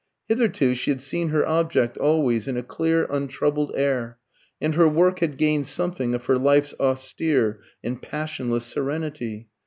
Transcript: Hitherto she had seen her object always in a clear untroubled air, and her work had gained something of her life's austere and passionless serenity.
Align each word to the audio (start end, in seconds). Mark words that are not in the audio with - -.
Hitherto 0.27 0.73
she 0.73 0.89
had 0.89 0.99
seen 0.99 1.29
her 1.29 1.45
object 1.45 1.95
always 1.95 2.47
in 2.47 2.57
a 2.57 2.63
clear 2.63 3.05
untroubled 3.11 3.71
air, 3.75 4.17
and 4.59 4.73
her 4.73 4.89
work 4.89 5.19
had 5.19 5.37
gained 5.37 5.67
something 5.67 6.15
of 6.15 6.25
her 6.25 6.39
life's 6.39 6.73
austere 6.79 7.59
and 7.83 8.01
passionless 8.01 8.65
serenity. 8.65 9.47